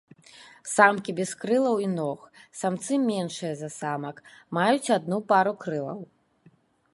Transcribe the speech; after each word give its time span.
Самкі 0.75 1.11
без 1.19 1.33
крылаў 1.43 1.75
і 1.83 1.87
ног, 1.97 2.19
самцы 2.61 2.93
меншыя 3.11 3.53
за 3.61 3.69
самак, 3.77 4.15
маюць 4.61 4.93
адну 4.97 5.17
пару 5.35 5.53
крылаў. 5.67 5.99